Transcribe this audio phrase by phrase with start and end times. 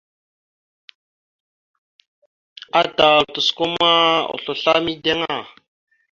[2.79, 5.35] Atal tosəkomala oslo asla mideŋ a.